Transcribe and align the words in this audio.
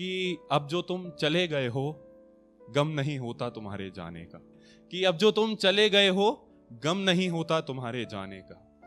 कि 0.00 0.38
अब 0.52 0.66
जो 0.66 0.82
तुम 0.82 1.10
चले 1.10 1.48
गए 1.48 1.66
हो, 1.66 1.92
गम 2.70 2.88
नहीं 2.88 3.18
होता 3.18 3.50
तुम्हारे 3.50 3.90
जाने 3.90 4.24
का। 4.24 4.38
कि 4.90 5.04
अब 5.04 5.16
जो 5.16 5.30
तुम 5.30 5.54
चले 5.54 5.90
गए 5.90 6.08
हो, 6.08 6.48
गम 6.72 6.96
नहीं 6.96 7.28
होता 7.28 7.60
तुम्हारे 7.60 8.04
जाने 8.04 8.38
का। 8.38 8.80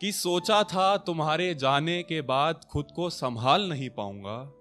कि 0.00 0.12
सोचा 0.12 0.62
था 0.62 0.96
तुम्हारे 0.96 1.54
जाने 1.54 2.02
के 2.02 2.22
बाद 2.22 2.64
खुद 2.70 2.88
को 2.96 3.10
संभाल 3.10 3.68
नहीं 3.68 3.90
पाऊँगा, 3.90 4.52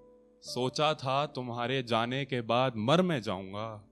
सोचा 0.41 0.93
था 0.93 1.25
तुम्हारे 1.25 1.83
जाने 1.83 2.25
के 2.25 2.41
बाद 2.41 2.73
मर 2.75 3.01
मैं 3.01 3.21
जाऊँगा। 3.21 3.85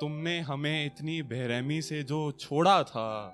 तुमने 0.00 0.40
हमें 0.40 0.86
इतनी 0.86 1.22
बेरहमी 1.22 1.82
से 1.82 2.02
जो 2.02 2.32
छोड़ा 2.32 2.82
था, 2.82 3.28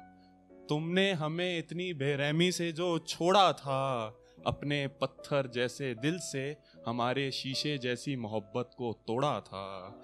तुमने 0.68 1.12
हमें 1.12 1.58
इतनी 1.58 1.94
बेरहमी 1.94 2.52
से 2.52 2.72
जो 2.72 2.98
छोड़ा 2.98 3.52
था 3.52 4.14
अपने 4.46 4.86
पत्थर 4.86 5.50
जैसे 5.54 5.94
दिल 5.94 6.18
से 6.18 6.56
हमारे 6.86 7.30
शीशे 7.30 7.78
जैसी 7.78 8.16
मोहब्बत 8.16 8.70
को 8.78 8.92
तोड़ा 8.92 9.40
था। 9.40 9.94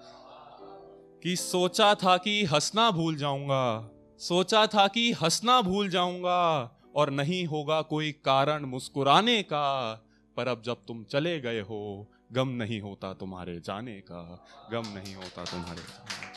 कि 1.23 1.35
सोचा 1.35 1.95
था 1.95 2.17
कि 2.17 2.43
हंसना 2.43 2.91
भूल 2.91 3.15
जाऊँगा, 3.15 3.89
सोचा 4.19 4.67
था 4.67 4.87
कि 4.87 5.11
हंसना 5.11 5.61
भूल 5.61 5.89
जाऊँगा, 5.89 6.79
और 6.95 7.09
नहीं 7.09 7.45
होगा 7.45 7.81
कोई 7.81 8.11
कारण 8.11 8.65
मुस्कुराने 8.65 9.43
का। 9.43 9.93
पर 10.37 10.47
अब 10.47 10.61
जब 10.61 10.77
तुम 10.87 11.03
चले 11.03 11.39
गए 11.39 11.59
हो, 11.59 12.11
गम 12.31 12.49
नहीं 12.49 12.81
होता 12.81 13.13
तुम्हारे 13.13 13.59
जाने 13.59 13.99
का, 13.99 14.45
गम 14.71 14.83
नहीं 14.85 15.15
होता 15.15 15.45
तुम्हारे 15.45 15.81
जाने 15.81 16.27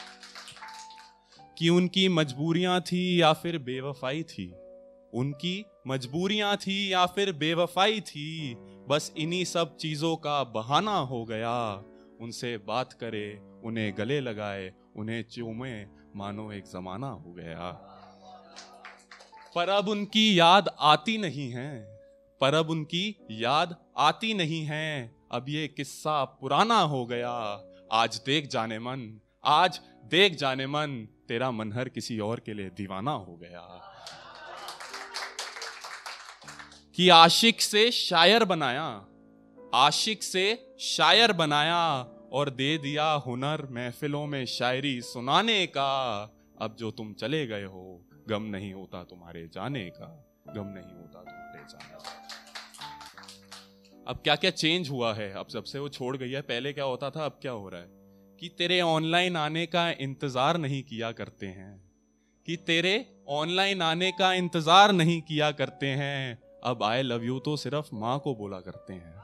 कि। 1.58 1.68
उनकी 1.68 2.08
मजबूरियाँ 2.08 2.80
थी 2.80 3.20
या 3.20 3.32
फिर 3.32 3.58
बेवफाई 3.58 4.22
थी? 4.22 4.54
उनकी 5.16 5.64
मजबूरियाँ 5.86 6.56
थी 6.56 6.92
या 6.92 7.06
फिर 7.06 7.32
बेवफाई 7.32 8.00
थी, 8.00 8.54
बस 8.88 9.12
इन्हीं 9.16 9.44
सब 9.44 9.76
चीज़ों 9.76 10.16
का 10.16 10.44
बहाना 10.44 10.98
हो 10.98 11.24
गया। 11.24 11.72
उनसे 12.20 12.58
बात 12.58 12.92
करे, 12.92 13.40
उन्हें 13.64 13.94
गले 13.98 14.20
लगाए, 14.20 14.72
उन्हें 14.96 15.22
चूमे, 15.22 15.84
मानो 16.16 16.52
एक 16.52 16.64
जमाना 16.64 17.08
हो 17.08 17.32
गया। 17.32 17.70
पर 19.54 19.68
अब 19.68 19.88
उनकी 19.88 20.38
याद 20.38 20.76
आती 20.80 21.18
नहीं 21.18 21.50
है। 21.50 21.96
पर 22.40 22.54
अब 22.54 22.70
उनकी 22.70 23.16
याद 23.30 23.76
आती 23.96 24.34
नहीं 24.34 24.64
है। 24.64 25.16
अब 25.32 25.46
ये 25.48 25.68
किस्सा 25.68 26.24
पुराना 26.24 26.80
हो 26.80 27.06
गया। 27.06 27.62
आज 27.92 28.22
देख 28.26 28.46
जाने 28.46 28.78
मन, 28.78 29.20
आज 29.44 29.80
देख 30.04 30.34
जाने 30.34 30.66
मन, 30.66 31.08
तेरा 31.28 31.50
मनहर 31.50 31.88
किसी 31.88 32.18
और 32.18 32.40
के 32.40 32.54
लिए 32.54 32.70
दीवाना 32.70 33.10
हो 33.10 33.36
गया। 33.36 33.92
कि 36.96 37.08
आशिक 37.08 37.60
से 37.60 37.90
शायर 37.90 38.44
बनाया, 38.44 39.06
आशिक 39.74 40.22
से 40.22 40.76
शायर 40.80 41.32
बनाया 41.32 41.98
और 42.32 42.50
दे 42.50 42.78
दिया 42.78 43.12
हुनर 43.12 43.68
महफिलों 43.70 44.26
में 44.26 44.46
शायरी 44.46 45.00
सुनाने 45.00 45.66
का। 45.66 46.22
अब 46.60 46.76
जो 46.78 46.90
तुम 46.90 47.14
चले 47.14 47.46
गए 47.46 47.64
हो, 47.64 48.04
गम 48.28 48.42
नहीं 48.42 48.72
होता 48.72 49.04
तुम्हारे 49.04 49.50
जाने 49.54 49.84
का, 49.84 50.26
गम 50.48 50.66
नहीं 50.66 50.94
होता 50.94 51.20
तुम्हारे 51.20 51.62
जाने 51.70 51.94
का। 51.94 52.28
अब 54.08 54.16
क्या 54.16 54.36
क्या 54.36 54.50
चेंज 54.50 54.90
हुआ 54.90 55.14
है? 55.14 55.32
अब 55.32 55.48
सबसे 55.48 55.78
वो 55.78 55.88
छोड़ 55.88 56.16
गई 56.16 56.30
है, 56.30 56.40
पहले 56.40 56.72
क्या 56.72 56.84
होता 56.84 57.10
था, 57.10 57.24
अब 57.24 57.38
क्या 57.42 57.52
हो 57.52 57.68
रहा 57.68 57.80
है? 57.80 57.88
कि 58.40 58.48
तेरे 58.48 58.80
ऑनलाइन 58.80 59.36
आने 59.36 59.66
का 59.66 59.90
इंतज़ार 59.90 60.56
नहीं 60.56 60.82
किया 60.82 61.12
करते 61.12 61.46
हैं। 61.46 61.92
कि 62.46 62.56
तेरे 62.56 63.16
ऑनलाइन 63.28 63.82
आने 63.82 64.12
का 64.12 64.32
इंतज़ार 64.32 64.92
नहीं 64.92 65.22
किया 65.22 65.50
करते 65.50 65.86
हैं। 65.86 66.45
अब 66.66 66.82
आई 66.82 67.02
लव 67.02 67.24
यू 67.24 67.38
तो 67.38 67.56
सिर्फ़ 67.56 67.88
माँ 67.94 68.18
को 68.18 68.34
बोला 68.34 68.60
करते 68.60 68.92
हैं। 68.92 69.14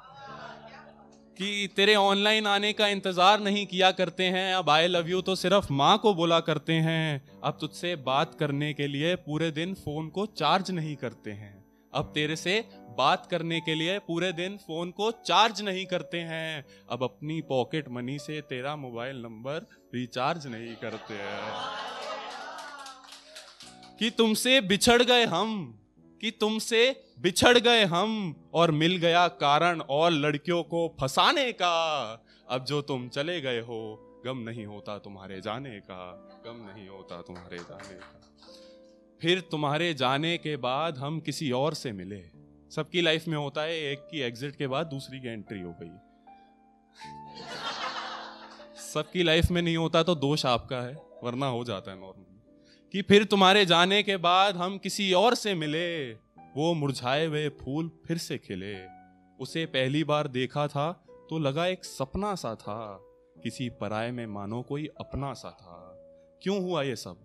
कि 1.39 1.69
तेरे 1.77 1.95
ऑनलाइन 1.95 2.47
आने 2.47 2.73
का 2.73 2.89
इंतज़ार 2.89 3.41
नहीं 3.41 3.67
किया 3.67 3.91
करते 3.91 4.25
हैं, 4.25 4.55
अब 4.55 4.71
आई 4.71 4.87
लव 4.87 5.09
यू 5.09 5.21
तो 5.21 5.35
सिर्फ़ 5.35 5.73
माँ 5.73 5.99
को 5.99 6.15
बोला 6.15 6.41
करते 6.41 6.73
हैं। 6.73 7.41
अब 7.45 7.59
तुझसे 7.61 7.97
बात 7.97 8.35
करने 8.35 8.73
के 8.75 8.87
लिए 8.87 9.17
पूरे 9.17 9.51
दिन 9.51 9.75
फ़ोन 9.75 10.09
को 10.09 10.27
चार्ज 10.27 10.71
नहीं 10.71 10.97
करते 10.97 11.31
हैं। 11.31 11.65
अब 11.95 12.13
तेरे 12.15 12.37
से 12.37 12.69
बात 12.99 13.27
करने 13.27 13.61
के 13.61 13.75
लिए 13.75 13.99
पूरे 13.99 14.33
दिन 14.33 14.57
फ़ोन 14.57 14.91
को 14.91 15.11
चार्ज 15.11 15.63
नहीं 15.63 15.87
करते 15.87 16.19
हैं। 16.19 16.65
अब 16.91 17.03
अपनी 17.03 17.41
पॉकेट 17.41 17.89
मनी 17.89 18.19
से 18.19 18.41
तेरा 18.41 18.77
मोबाइल 18.77 19.17
नंबर 19.17 19.67
रिचार्ज 19.95 20.47
नहीं 20.47 20.75
करते 20.75 21.15
हैं। 21.15 21.53
कि 23.99 24.11
तुमसे 24.11 24.61
बिछड़ 24.61 25.03
गए 25.03 25.25
हम 25.25 25.79
कि 26.23 26.31
तुमसे 26.31 26.81
बिछड़ 27.21 27.59
गए 27.59 27.85
हम 27.85 28.35
और 28.55 28.71
मिल 28.71 28.97
गया 28.97 29.27
कारण 29.29 29.81
और 29.81 30.11
लड़कियों 30.11 30.63
को 30.63 30.89
फंसाने 31.01 31.53
का। 31.53 32.13
अब 32.49 32.65
जो 32.65 32.81
तुम 32.83 33.09
चले 33.09 33.41
गए 33.41 33.61
हो, 33.61 33.79
गम 34.27 34.39
नहीं 34.39 34.67
होता 34.67 34.99
तुम्हारे 34.99 35.41
जाने 35.41 35.79
का, 35.81 36.29
गम 36.47 36.57
नहीं 36.71 36.89
होता 36.89 37.21
तुम्हारे 37.23 37.59
जाने 37.59 37.95
का। 37.95 38.21
फिर 39.21 39.41
तुम्हारे 39.41 39.93
जाने 39.95 40.37
के 40.39 40.57
बाद 40.57 40.99
हम 40.99 41.21
किसी 41.21 41.51
और 41.51 41.75
से 41.75 41.93
मिले। 41.93 42.23
सबकी 42.71 43.01
लाइफ 43.01 43.29
में 43.29 43.37
होता 43.37 43.63
है, 43.63 43.81
एक 43.93 44.09
की 44.11 44.21
एग्जिट 44.21 44.57
के 44.57 44.67
बाद 44.67 44.87
दूसरी 44.87 45.21
की 45.21 45.29
एंट्री 45.29 45.61
हो 45.61 45.75
गई। 45.83 45.91
सबकी 48.83 49.23
लाइफ 49.23 49.51
में 49.51 49.63
नहीं 49.63 49.77
होता 49.77 50.03
तो 50.03 50.15
दोष 50.15 50.47
आपका 50.47 50.81
है, 50.81 50.95
वरना 51.23 51.47
हो 51.47 51.65
जाता 51.65 51.91
है 51.91 52.01
नॉर्मल 52.01 52.32
कि 52.93 53.03
फिर 53.03 53.25
तुम्हारे 53.25 53.67
जाने 53.67 54.03
के 54.03 54.17
बाद 54.17 54.57
हम 54.57 54.79
किसी 54.79 55.13
और 55.13 55.35
से 55.35 55.55
मिले। 55.55 56.13
वो 56.57 56.75
मुरझाए 56.75 57.27
हुए 57.27 57.49
फूल 57.49 57.91
फिर 58.07 58.19
से 58.19 58.39
खिले। 58.39 58.87
उसे 59.41 59.67
पहली 59.67 60.05
बार 60.05 60.29
देखा 60.29 60.69
था 60.69 61.05
तो 61.31 61.39
लगा 61.39 61.67
एक 61.67 61.85
सपना 61.85 62.35
सा 62.35 62.55
था। 62.55 62.99
किसी 63.43 63.69
पराए 63.69 64.11
में 64.11 64.27
मानो 64.27 64.63
कोई 64.63 64.89
अपना 65.01 65.33
सा 65.33 65.51
था। 65.51 65.93
क्यों 66.43 66.63
हुआ 66.63 66.83
ये 66.83 66.97
सब? 66.97 67.17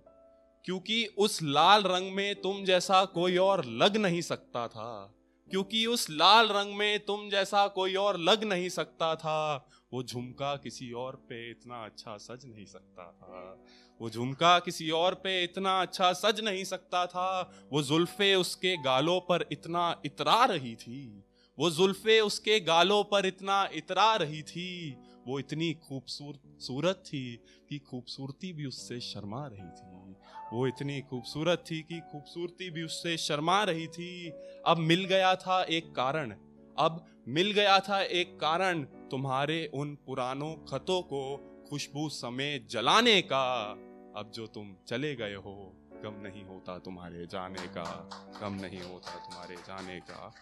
क्योंकि 0.65 1.05
उस 1.17 1.39
लाल 1.43 1.83
रंग 1.83 2.11
में 2.11 2.41
तुम 2.41 2.63
जैसा 2.63 3.05
कोई 3.05 3.37
और 3.37 3.65
लग 3.65 3.97
नहीं 3.97 4.21
सकता 4.21 4.67
था। 4.67 5.13
क्योंकि 5.51 5.85
उस 5.85 6.07
लाल 6.09 6.47
रंग 6.47 6.75
में 6.75 7.05
तुम 7.05 7.29
जैसा 7.29 7.67
कोई 7.67 7.95
और 7.95 8.19
लग 8.19 8.43
नहीं 8.43 8.69
सकता 8.69 9.15
था। 9.15 9.67
वो 9.93 10.03
झुमका 10.03 10.55
किसी 10.55 10.91
और 10.91 11.15
पे 11.15 11.51
इतना 11.51 11.85
अच्छा 11.85 12.17
सज 12.17 12.45
नहीं 12.45 12.65
सकता 12.65 13.11
था। 13.11 13.65
वो 14.01 14.09
झुमका 14.09 14.59
किसी 14.59 14.89
और 14.89 15.15
पे 15.15 15.43
इतना 15.43 15.81
अच्छा 15.81 16.13
सज 16.13 16.39
नहीं 16.39 16.63
सकता 16.63 17.05
था। 17.05 17.51
वो 17.73 17.83
जुल्फे 17.83 18.35
उसके 18.35 18.77
गालों 18.77 19.19
पर 19.19 19.45
इतना 19.51 20.01
इतरा 20.05 20.45
रही 20.45 20.75
थी। 20.75 21.23
वो 21.59 21.69
जुल्फे 21.71 22.19
उसके 22.19 22.59
गालों 22.59 23.03
पर 23.03 23.25
इतना 23.25 23.69
इतरा 23.73 24.15
रही 24.15 24.41
थी। 24.41 24.97
वो 25.27 25.39
इतनी 25.39 25.73
खूबसूरत 25.73 26.59
सूरत 26.61 27.03
थी 27.07 27.39
कि 27.69 27.79
खूबसूरती 27.79 28.53
भी 28.53 28.65
उससे 28.65 28.99
शर्मा 28.99 29.47
रही 29.47 29.69
थी। 29.69 30.15
वो 30.53 30.67
इतनी 30.67 31.01
खूबसूरत 31.01 31.63
थी 31.71 31.81
कि 31.81 31.99
खूबसूरती 31.99 32.69
भी 32.69 32.83
उससे 32.83 33.17
शर्मा 33.17 33.63
रही 33.63 33.87
थी। 33.87 34.31
अब 34.65 34.77
मिल 34.77 35.05
गया 35.05 35.35
था 35.35 35.63
एक 35.63 35.91
कारण। 35.91 36.35
अब 36.79 37.05
मिल 37.27 37.51
गया 37.51 37.79
था 37.79 38.01
एक 38.01 38.39
कारण। 38.39 38.87
तुम्हारे 39.11 39.71
उन 39.73 39.95
पुरानों 39.95 40.53
खतों 40.53 41.01
को 41.01 41.37
खुशबू 41.69 42.09
समेत 42.09 42.69
जलाने 42.69 43.21
का। 43.21 43.71
अब 44.15 44.31
जो 44.35 44.47
तुम 44.47 44.75
चले 44.87 45.15
गए 45.15 45.33
हो, 45.33 45.73
गम 45.93 46.21
नहीं 46.21 46.43
होता 46.43 46.79
तुम्हारे 46.79 47.25
जाने 47.25 47.67
का। 47.67 48.09
गम 48.41 48.53
नहीं 48.53 48.81
होता 48.81 49.15
तुम्हारे 49.15 49.55
जाने 49.55 49.99
का। 49.99 50.33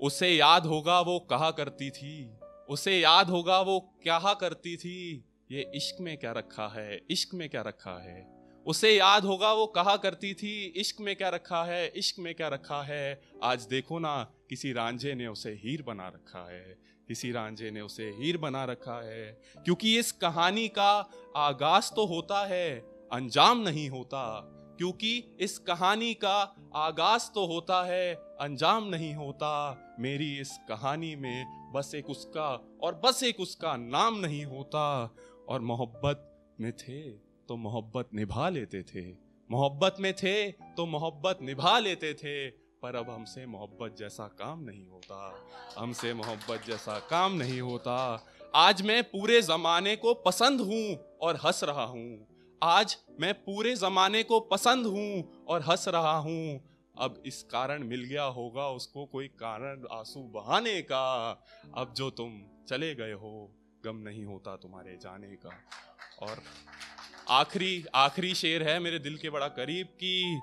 उसे 0.00 0.36
याद 0.36 0.66
होगा 0.66 1.00
वो 1.00 1.18
कहा 1.18 1.50
करती 1.50 1.90
थी। 1.90 2.30
उसे 2.68 3.00
याद 3.00 3.30
होगा 3.30 3.60
वो 3.60 3.94
क्या 4.02 4.34
करती 4.34 4.76
थी। 4.76 5.24
ये 5.50 5.72
इश्क 5.74 5.96
में 6.00 6.18
क्या 6.18 6.32
रखा 6.32 6.68
है? 6.68 7.02
इश्क 7.10 7.34
में 7.34 7.48
क्या 7.48 7.62
रखा 7.62 8.02
है? 8.02 8.36
उसे 8.66 8.96
याद 8.96 9.24
होगा 9.24 9.52
वो 9.52 9.66
कहा 9.66 9.96
करती 9.96 10.34
थी। 10.34 10.64
इश्क 10.64 11.00
में 11.00 11.16
क्या 11.16 11.28
रखा 11.28 11.64
है? 11.64 11.92
इश्क 11.96 12.18
में 12.18 12.34
क्या 12.34 12.48
रखा 12.48 12.82
है? 12.82 13.22
आज 13.42 13.62
देखो 13.62 13.98
ना, 13.98 14.30
किसी 14.50 14.72
रांझे 14.72 15.14
ने 15.14 15.26
उसे 15.26 15.50
हीर 15.50 15.82
बना 15.82 16.08
रखा 16.08 16.52
है। 16.52 16.95
किसी 17.08 17.32
रांझे 17.32 17.70
ने 17.70 17.80
उसे 17.80 18.10
हीर 18.10 18.38
बना 18.38 18.64
रखा 18.64 19.06
है। 19.06 19.40
क्योंकि 19.64 19.98
इस 19.98 20.12
कहानी 20.12 20.68
का 20.68 21.10
आगाज़ 21.36 21.94
तो 21.94 22.06
होता 22.06 22.46
है, 22.46 22.78
अंजाम 23.12 23.58
नहीं 23.58 23.90
होता। 23.90 24.52
क्योंकि 24.78 25.36
इस 25.40 25.58
कहानी 25.58 26.14
का 26.14 26.70
आगाज़ 26.74 27.30
तो 27.30 27.46
होता 27.46 27.84
है, 27.84 28.14
अंजाम 28.14 28.84
नहीं 28.84 29.14
होता। 29.14 29.82
मेरी 30.00 30.40
इस 30.40 30.58
कहानी 30.68 31.16
में 31.16 31.72
बस 31.72 31.94
एक 31.94 32.10
उसका 32.10 32.78
और 32.82 32.94
बस 33.04 33.22
एक 33.22 33.40
उसका 33.40 33.76
नाम 33.76 34.18
नहीं 34.18 34.44
होता। 34.44 35.14
और 35.48 35.60
मोहब्बत 35.60 36.46
में 36.60 36.72
थे 36.72 37.10
तो 37.48 37.56
मोहब्बत 37.56 38.08
निभा 38.14 38.48
लेते 38.48 38.82
थे। 38.82 39.12
मोहब्बत 39.50 39.96
में 40.00 40.14
थे 40.14 40.50
तो 40.52 40.86
मोहब्बत 40.86 41.38
निभा 41.42 41.78
लेते 41.78 42.14
थे। 42.14 42.65
पर 42.86 42.96
अब 42.96 43.08
हमसे 43.10 43.44
मोहब्बत 43.46 43.94
जैसा 43.98 44.26
काम 44.38 44.60
नहीं 44.64 44.86
होता, 44.86 45.16
हमसे 45.78 46.12
मोहब्बत 46.14 46.66
जैसा 46.66 46.98
काम 47.10 47.32
नहीं 47.32 47.60
होता। 47.60 47.94
आज 48.54 48.82
मैं 48.82 49.02
पूरे 49.04 49.40
जमाने 49.42 49.94
को 49.96 50.12
पसंद 50.14 50.60
हूँ 50.60 51.16
और 51.20 51.36
हंस 51.36 51.64
रहा 51.64 51.84
हूँ। 51.84 52.26
आज 52.62 52.96
मैं 53.20 53.32
पूरे 53.34 53.74
जमाने 53.76 54.22
को 54.22 54.40
पसंद 54.40 54.86
हूँ 54.86 55.44
और 55.48 55.62
हंस 55.62 55.88
रहा 55.88 56.16
हूँ। 56.18 56.60
अब 56.98 57.22
इस 57.26 57.42
कारण 57.42 57.84
मिल 57.84 58.04
गया 58.04 58.24
होगा 58.24 58.68
उसको 58.68 59.06
कोई 59.06 59.28
कारण 59.28 59.82
आँसू 59.92 60.20
बहाने 60.34 60.80
का। 60.82 61.30
अब 61.76 61.94
जो 61.96 62.10
तुम 62.10 62.40
चले 62.68 62.94
गए 62.94 63.12
हो, 63.12 63.50
गम 63.84 63.96
नहीं 63.96 64.24
होता 64.24 64.56
तुम्हारे 64.56 64.96
जाने 65.02 65.36
का। 65.36 65.58
और 66.22 66.42
आखिरी 67.30 67.84
आखिरी 67.94 68.34
शेर 68.34 68.68
है 68.68 68.78
मेरे 68.80 68.98
दिल 68.98 69.18
के 69.18 69.30
बड़ा 69.30 69.48
करीब 69.48 69.86
कि। 69.86 70.40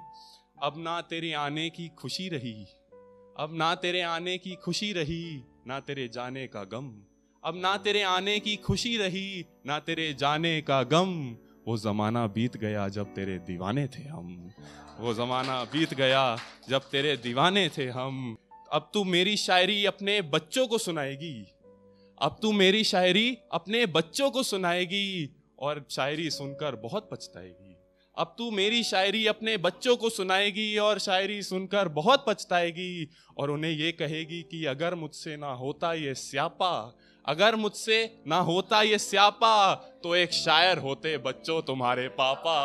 अब 0.64 0.74
ना 0.78 1.02
तेरे 1.02 1.34
आने 1.34 1.70
की 1.70 1.88
खुशी 1.88 2.30
रही। 2.30 2.66
अब 3.40 3.50
ना 3.52 3.76
तेरे 3.76 4.02
आने 4.02 4.38
की 4.38 4.56
खुशी 4.56 4.94
रही, 4.94 5.44
ना 5.68 5.80
तेरे 5.80 6.08
जाने 6.08 6.48
का 6.48 6.64
गम। 6.64 7.04
अब 7.44 7.56
ना 7.56 7.78
तेरे 7.78 8.02
आने 8.02 8.40
की 8.40 8.56
खुशी 8.56 8.98
रही, 8.98 9.46
ना 9.66 9.80
तेरे 9.80 10.14
जाने 10.14 10.62
का 10.62 10.84
गम। 10.84 11.38
वो 11.68 11.78
जमाना 11.78 12.28
बीत 12.28 12.58
गया 12.58 12.90
जब 12.90 13.14
तेरे 13.14 13.40
दीवाने 13.40 13.88
थे 13.88 14.04
हम। 14.04 14.52
वो 15.00 15.14
जमाना 15.14 15.64
बीत 15.64 15.94
गया 15.94 16.38
जब 16.70 16.82
तेरे 16.82 17.18
दीवाने 17.18 17.70
थे 17.70 17.90
हम। 17.90 18.38
अब 18.72 18.92
तू 18.94 19.04
मेरी 19.04 19.38
शायरी 19.38 19.86
अपने 19.86 20.22
बच्चों 20.22 20.68
को 20.68 20.78
सुनाएगी। 20.78 21.48
अब 22.22 22.40
तू 22.42 22.52
मेरी 22.52 22.84
शायरी 22.84 23.38
अपने 23.52 23.86
बच्चों 23.86 24.32
को 24.32 24.44
सुनाएगी 24.44 25.36
और 25.60 25.86
शायरी 25.92 26.30
सुनकर 26.30 26.76
बहुत 26.76 27.10
पछताएगी। 27.12 27.73
अब 28.18 28.34
तू 28.38 28.50
मेरी 28.52 28.84
शायरी 28.84 29.26
अपने 29.28 29.56
बच्चों 29.58 29.96
को 29.96 30.10
सुनाएगी 30.10 30.78
और 30.78 31.00
शायरी 31.00 31.42
सुनकर 31.44 31.88
बहुत 31.92 32.26
पछताएगी 32.28 33.08
और 33.38 33.52
उन्हें 33.52 33.72
ये 33.72 33.92
कहेगी 33.92 34.42
कि 34.42 34.64
अगर 34.66 34.96
मुझसे 34.96 35.38
ना 35.38 35.52
होता 35.54 35.94
ये 35.94 36.14
स्यापा, 36.16 37.00
अगर 37.26 37.56
मुझसे 37.56 37.98
ना 38.28 38.38
होता 38.40 38.82
ये 38.82 38.98
स्यापा 38.98 39.74
तो 40.04 40.16
एक 40.16 40.34
शायर 40.34 40.78
होते 40.78 41.18
बच्चों 41.18 41.62
तुम्हारे 41.62 42.08
पापा। 42.10 42.58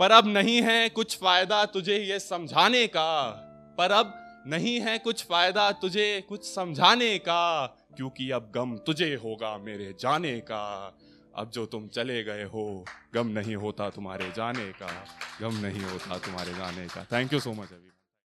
पर 0.00 0.10
अब 0.10 0.28
नहीं 0.28 0.60
है 0.62 0.88
कुछ 0.88 1.16
फ़ायदा 1.18 1.64
तुझे 1.66 1.98
ये 1.98 2.18
समझाने 2.20 2.86
का, 2.86 3.28
पर 3.78 3.92
अब 3.92 4.14
नहीं 4.46 4.78
है 4.80 4.98
कुछ 4.98 5.24
फ़ायदा 5.24 5.70
तुझे 5.72 6.24
कुछ 6.28 6.44
समझाने 6.44 7.16
का, 7.18 7.66
क्योंकि 7.96 8.30
अब 8.30 8.50
गम 8.54 8.76
तुझे 8.76 9.14
होगा 9.14 9.56
मेरे 9.58 9.94
जाने 10.00 10.38
का। 10.40 10.96
अब 11.36 11.50
जो 11.50 11.66
तुम 11.66 11.88
चले 11.88 12.22
गए 12.24 12.44
हो, 12.44 12.84
गम 13.14 13.26
नहीं 13.26 13.56
होता 13.56 13.90
तुम्हारे 13.90 14.30
जाने 14.36 14.72
का, 14.72 15.06
गम 15.40 15.54
नहीं 15.56 15.82
होता 15.82 16.18
तुम्हारे 16.18 16.54
जाने 16.54 16.86
का। 16.86 17.04
थैंक 17.04 17.32
यू 17.32 17.40
सो 17.40 17.52
मच 17.52 17.72
अभी 17.72 17.90